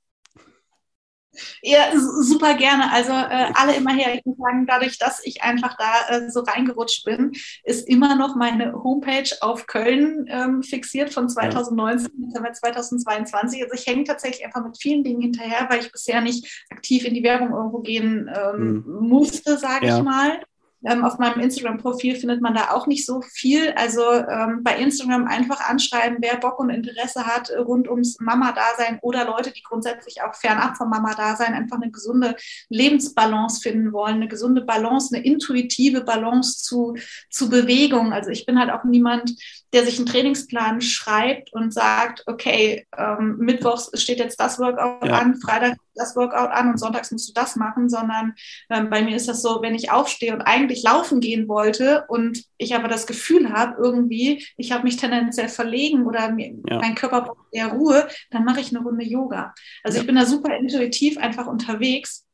[1.62, 2.92] Ja, super gerne.
[2.92, 4.16] Also äh, alle immer her.
[4.16, 7.32] Ich muss sagen, dadurch, dass ich einfach da äh, so reingerutscht bin,
[7.64, 12.54] ist immer noch meine Homepage auf Köln ähm, fixiert von 2019 ja.
[12.54, 13.64] 2022.
[13.64, 17.14] Also ich hänge tatsächlich einfach mit vielen Dingen hinterher, weil ich bisher nicht aktiv in
[17.14, 19.08] die Werbung irgendwo gehen ähm, mhm.
[19.08, 19.98] musste, sage ja.
[19.98, 20.40] ich mal.
[20.88, 23.72] Ähm, auf meinem Instagram-Profil findet man da auch nicht so viel.
[23.76, 29.26] Also ähm, bei Instagram einfach anschreiben, wer Bock und Interesse hat rund ums Mama-Dasein oder
[29.26, 32.36] Leute, die grundsätzlich auch fernab vom Mama-Dasein einfach eine gesunde
[32.70, 36.96] Lebensbalance finden wollen, eine gesunde Balance, eine intuitive Balance zu,
[37.30, 38.14] zu Bewegung.
[38.14, 39.34] Also ich bin halt auch niemand,
[39.74, 45.20] der sich einen Trainingsplan schreibt und sagt, okay, ähm, Mittwochs steht jetzt das Workout ja.
[45.20, 48.34] an, Freitag das Workout an und sonntags musst du das machen, sondern
[48.70, 52.44] ähm, bei mir ist das so, wenn ich aufstehe und eigentlich laufen gehen wollte und
[52.58, 56.80] ich aber das Gefühl habe, irgendwie, ich habe mich tendenziell verlegen oder mir, ja.
[56.80, 59.54] mein Körper braucht eher Ruhe, dann mache ich eine Runde Yoga.
[59.84, 60.02] Also ja.
[60.02, 62.27] ich bin da super intuitiv einfach unterwegs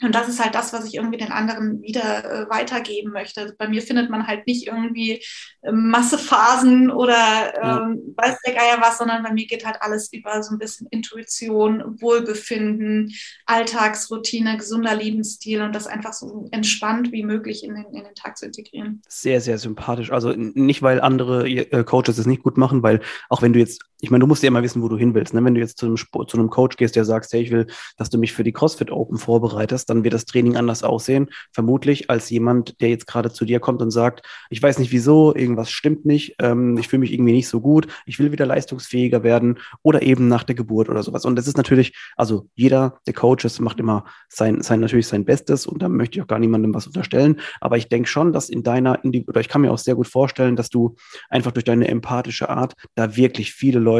[0.00, 3.54] Und das ist halt das, was ich irgendwie den anderen wieder äh, weitergeben möchte.
[3.58, 5.22] Bei mir findet man halt nicht irgendwie
[5.60, 10.42] äh, Massephasen oder ähm, weiß der Geier was, sondern bei mir geht halt alles über
[10.42, 13.12] so ein bisschen Intuition, Wohlbefinden,
[13.46, 18.38] Alltagsroutine, gesunder Lebensstil und das einfach so entspannt wie möglich in den, in den Tag
[18.38, 19.02] zu integrieren.
[19.08, 20.10] Sehr, sehr sympathisch.
[20.10, 23.84] Also nicht, weil andere äh, Coaches es nicht gut machen, weil auch wenn du jetzt,
[24.02, 25.32] ich meine, du musst ja immer wissen, wo du hin willst.
[25.32, 25.44] Ne?
[25.44, 27.68] Wenn du jetzt zu einem, Sport, zu einem Coach gehst, der sagt, hey, ich will,
[27.96, 32.10] dass du mich für die CrossFit Open vorbereitest, dann wird das Training anders aussehen, vermutlich,
[32.10, 35.70] als jemand, der jetzt gerade zu dir kommt und sagt, ich weiß nicht wieso, irgendwas
[35.70, 39.60] stimmt nicht, ähm, ich fühle mich irgendwie nicht so gut, ich will wieder leistungsfähiger werden
[39.82, 41.24] oder eben nach der Geburt oder sowas.
[41.24, 45.64] Und das ist natürlich, also jeder der Coaches macht immer sein, sein natürlich sein Bestes
[45.64, 47.38] und da möchte ich auch gar niemandem was unterstellen.
[47.60, 50.56] Aber ich denke schon, dass in deiner, oder ich kann mir auch sehr gut vorstellen,
[50.56, 50.96] dass du
[51.28, 53.91] einfach durch deine empathische Art da wirklich viele Leute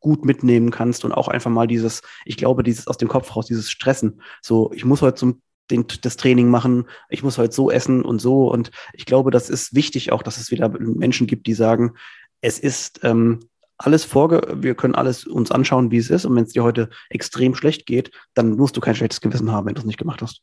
[0.00, 3.46] gut mitnehmen kannst und auch einfach mal dieses, ich glaube, dieses aus dem Kopf raus,
[3.46, 4.22] dieses Stressen.
[4.42, 8.20] So, ich muss heute zum den, das Training machen, ich muss heute so essen und
[8.20, 8.50] so.
[8.50, 11.94] Und ich glaube, das ist wichtig auch, dass es wieder Menschen gibt, die sagen,
[12.40, 13.40] es ist ähm,
[13.76, 16.24] alles vorge, wir können alles uns anschauen, wie es ist.
[16.24, 19.66] Und wenn es dir heute extrem schlecht geht, dann musst du kein schlechtes Gewissen haben,
[19.66, 20.42] wenn du es nicht gemacht hast.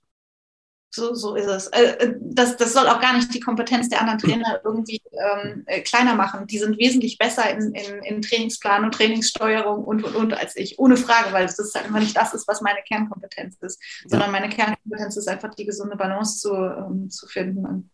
[0.96, 1.68] So, so ist es.
[1.68, 5.64] Äh, äh, das, das soll auch gar nicht die Kompetenz der anderen Trainer irgendwie ähm,
[5.66, 6.48] äh, kleiner machen.
[6.48, 10.80] Die sind wesentlich besser in, in, in Trainingsplan und Trainingssteuerung und, und, und als ich,
[10.80, 14.48] ohne Frage, weil das halt immer nicht das ist, was meine Kernkompetenz ist, sondern meine
[14.48, 17.66] Kernkompetenz ist einfach die gesunde Balance zu, ähm, zu finden.
[17.66, 17.90] Und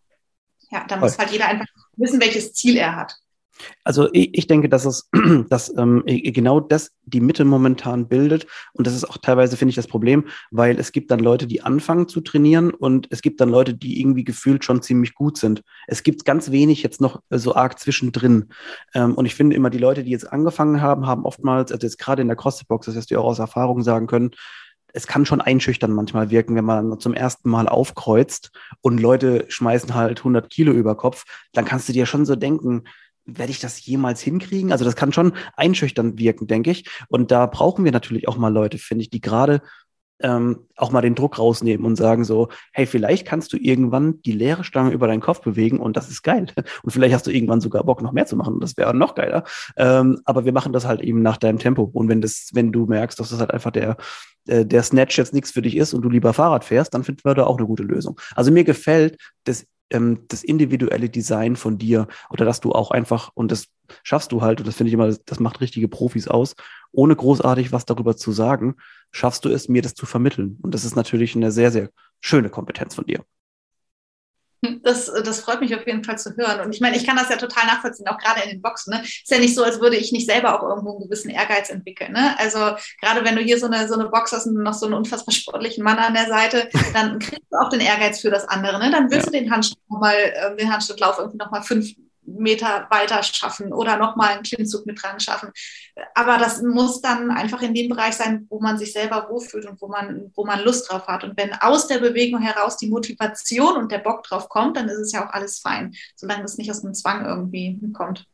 [0.69, 3.15] ja, da muss halt jeder einfach wissen, welches Ziel er hat.
[3.83, 5.09] Also ich, ich, denke, dass es
[5.49, 8.47] dass, ähm, genau das die Mitte momentan bildet.
[8.73, 11.61] Und das ist auch teilweise, finde ich, das Problem, weil es gibt dann Leute, die
[11.61, 15.63] anfangen zu trainieren und es gibt dann Leute, die irgendwie gefühlt schon ziemlich gut sind.
[15.87, 18.49] Es gibt ganz wenig jetzt noch so arg zwischendrin.
[18.93, 21.99] Ähm, und ich finde immer, die Leute, die jetzt angefangen haben, haben oftmals, also jetzt
[21.99, 24.31] gerade in der CrossFit-Box, das wirst du auch aus Erfahrung sagen können,
[24.93, 29.93] es kann schon einschüchtern manchmal wirken, wenn man zum ersten Mal aufkreuzt und Leute schmeißen
[29.93, 32.83] halt 100 Kilo über Kopf, dann kannst du dir schon so denken,
[33.37, 34.71] werde ich das jemals hinkriegen?
[34.71, 36.89] Also das kann schon einschüchtern wirken, denke ich.
[37.07, 39.61] Und da brauchen wir natürlich auch mal Leute, finde ich, die gerade
[40.23, 44.31] ähm, auch mal den Druck rausnehmen und sagen so, hey, vielleicht kannst du irgendwann die
[44.31, 46.47] leere Stange über deinen Kopf bewegen und das ist geil.
[46.83, 48.59] Und vielleicht hast du irgendwann sogar Bock, noch mehr zu machen.
[48.59, 49.43] Das wäre noch geiler.
[49.77, 51.83] Ähm, aber wir machen das halt eben nach deinem Tempo.
[51.83, 53.97] Und wenn das, wenn du merkst, dass das halt einfach der,
[54.47, 57.21] äh, der Snatch jetzt nichts für dich ist und du lieber Fahrrad fährst, dann finden
[57.23, 58.19] wir da auch eine gute Lösung.
[58.35, 63.31] Also mir gefällt das ähm, das individuelle Design von dir oder dass du auch einfach,
[63.33, 63.67] und das
[64.03, 66.55] schaffst du halt, und das finde ich immer, das macht richtige Profis aus,
[66.91, 68.75] ohne großartig was darüber zu sagen,
[69.11, 70.57] schaffst du es, mir das zu vermitteln.
[70.61, 73.23] Und das ist natürlich eine sehr, sehr schöne Kompetenz von dir.
[74.83, 76.59] Das, das freut mich auf jeden Fall zu hören.
[76.61, 78.93] Und ich meine, ich kann das ja total nachvollziehen, auch gerade in den Boxen.
[78.93, 79.01] Ne?
[79.01, 82.13] Ist ja nicht so, als würde ich nicht selber auch irgendwo einen gewissen Ehrgeiz entwickeln.
[82.13, 82.35] Ne?
[82.37, 82.59] Also
[82.99, 85.33] gerade wenn du hier so eine, so eine Box hast und noch so einen unfassbar
[85.33, 88.77] sportlichen Mann an der Seite, dann kriegst du auch den Ehrgeiz für das andere.
[88.77, 88.91] Ne?
[88.91, 89.31] Dann willst ja.
[89.31, 91.87] du den Handstand nochmal, äh, den Handstandlauf irgendwie nochmal fünf
[92.37, 95.49] Meter weiter schaffen oder nochmal einen Klimmzug mit dran schaffen.
[96.15, 99.81] Aber das muss dann einfach in dem Bereich sein, wo man sich selber wohlfühlt und
[99.81, 101.23] wo man, wo man Lust drauf hat.
[101.23, 104.99] Und wenn aus der Bewegung heraus die Motivation und der Bock drauf kommt, dann ist
[104.99, 108.25] es ja auch alles fein, solange das nicht aus einem Zwang irgendwie kommt.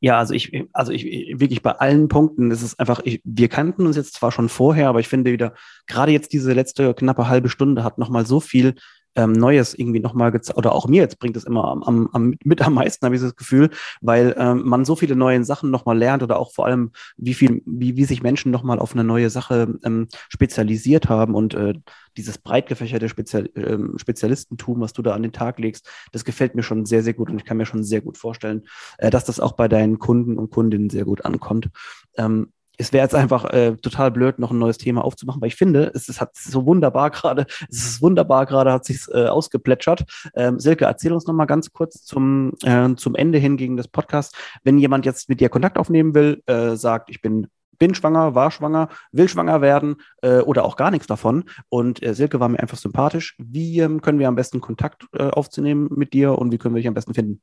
[0.00, 1.04] Ja, also ich, also ich
[1.40, 4.88] wirklich bei allen Punkten ist es einfach, ich, wir kannten uns jetzt zwar schon vorher,
[4.88, 5.54] aber ich finde wieder,
[5.86, 8.74] gerade jetzt diese letzte knappe halbe Stunde hat nochmal so viel
[9.16, 12.34] ähm, Neues irgendwie nochmal gezeigt, oder auch mir jetzt bringt es immer am, am, am,
[12.44, 15.98] mit am meisten, habe ich das Gefühl, weil ähm, man so viele neue Sachen nochmal
[15.98, 19.30] lernt oder auch vor allem, wie viel, wie, wie sich Menschen nochmal auf eine neue
[19.30, 21.74] Sache ähm, spezialisiert haben und äh,
[22.16, 26.54] dieses breit gefächerte Spezial, ähm, Spezialistentum, was du da an den Tag legst, das gefällt
[26.54, 28.66] mir schon sehr, sehr gut und ich kann mir schon sehr gut vorstellen,
[28.98, 31.70] äh, dass das auch bei deinen Kunden und Kundinnen sehr gut ankommt.
[32.16, 35.56] Ähm, es wäre jetzt einfach äh, total blöd, noch ein neues Thema aufzumachen, weil ich
[35.56, 40.04] finde, es, es hat so wunderbar gerade, es ist wunderbar gerade, hat sich äh, ausgeplätschert.
[40.34, 43.88] Ähm, Silke, erzähl uns noch mal ganz kurz zum, äh, zum Ende hin gegen das
[43.88, 44.34] Podcast.
[44.62, 48.50] Wenn jemand jetzt mit dir Kontakt aufnehmen will, äh, sagt, ich bin bin schwanger, war
[48.50, 51.44] schwanger, will schwanger werden äh, oder auch gar nichts davon.
[51.68, 53.36] Und äh, Silke war mir einfach sympathisch.
[53.38, 56.80] Wie ähm, können wir am besten Kontakt äh, aufzunehmen mit dir und wie können wir
[56.80, 57.42] dich am besten finden?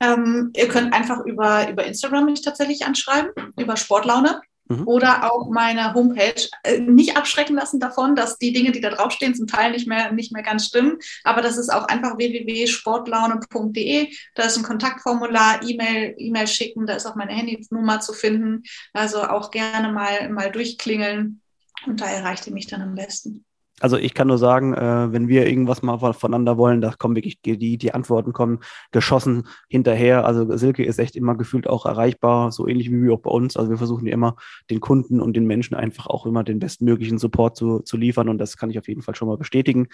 [0.00, 4.40] Ähm, ihr könnt einfach über, über Instagram mich tatsächlich anschreiben, über Sportlaune.
[4.68, 4.86] Mhm.
[4.86, 6.48] Oder auch meine Homepage.
[6.64, 10.12] Äh, nicht abschrecken lassen davon, dass die Dinge, die da draufstehen, zum Teil nicht mehr,
[10.12, 10.98] nicht mehr ganz stimmen.
[11.24, 14.12] Aber das ist auch einfach www.sportlaune.de.
[14.34, 18.64] Da ist ein Kontaktformular, E-Mail, E-Mail schicken, da ist auch meine Handynummer zu finden.
[18.92, 21.40] Also auch gerne mal, mal durchklingeln.
[21.86, 23.44] Und da erreicht ihr mich dann am besten.
[23.80, 27.42] Also ich kann nur sagen, äh, wenn wir irgendwas mal voneinander wollen, da kommen wirklich
[27.42, 28.60] die, die Antworten kommen
[28.90, 30.24] geschossen hinterher.
[30.24, 33.56] Also Silke ist echt immer gefühlt auch erreichbar, so ähnlich wie auch bei uns.
[33.56, 34.36] Also wir versuchen immer
[34.70, 38.38] den Kunden und den Menschen einfach auch immer den bestmöglichen Support zu, zu liefern und
[38.38, 39.88] das kann ich auf jeden Fall schon mal bestätigen.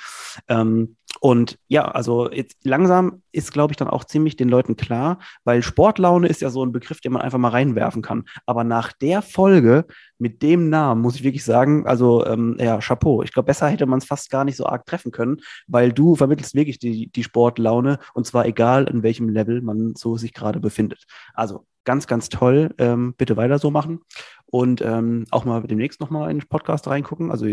[0.48, 5.18] Ähm, und ja, also jetzt langsam ist, glaube ich, dann auch ziemlich den Leuten klar,
[5.44, 8.24] weil Sportlaune ist ja so ein Begriff, den man einfach mal reinwerfen kann.
[8.46, 9.86] Aber nach der Folge
[10.18, 13.22] mit dem Namen muss ich wirklich sagen, also ähm, ja, Chapeau.
[13.22, 16.14] Ich glaube, besser hätte man es fast gar nicht so arg treffen können, weil du
[16.14, 20.60] vermittelst wirklich die, die Sportlaune und zwar egal, in welchem Level man so sich gerade
[20.60, 21.04] befindet.
[21.34, 22.70] Also ganz, ganz toll.
[22.78, 24.00] Ähm, bitte weiter so machen
[24.46, 27.30] und ähm, auch mal demnächst nochmal in den Podcast reingucken.
[27.30, 27.46] Also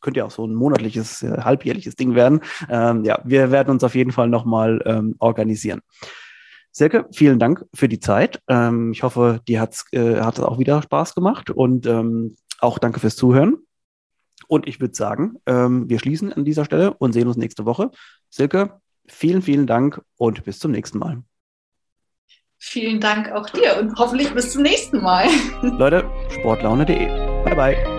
[0.00, 2.40] könnte ja auch so ein monatliches, äh, halbjährliches Ding werden.
[2.68, 5.80] Ähm, ja, wir werden uns auf jeden Fall nochmal ähm, organisieren.
[6.70, 8.40] Silke, vielen Dank für die Zeit.
[8.48, 13.00] Ähm, ich hoffe, dir äh, hat es auch wieder Spaß gemacht und ähm, auch danke
[13.00, 13.67] fürs Zuhören.
[14.48, 17.90] Und ich würde sagen, ähm, wir schließen an dieser Stelle und sehen uns nächste Woche.
[18.30, 21.22] Silke, vielen, vielen Dank und bis zum nächsten Mal.
[22.58, 25.28] Vielen Dank auch dir und hoffentlich bis zum nächsten Mal.
[25.62, 27.06] Leute, sportlaune.de.
[27.44, 27.97] Bye, bye.